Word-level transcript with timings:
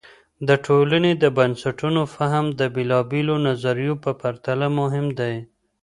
د 0.47 0.49
ټولنې 0.65 1.11
د 1.23 1.25
بنسټونو 1.37 2.01
فهم 2.15 2.45
د 2.59 2.61
بېلابیلو 2.75 3.35
نظریو 3.47 3.93
په 4.03 4.11
پرتله 4.21 4.67
مهم 4.79 5.05
دی. 5.19 5.35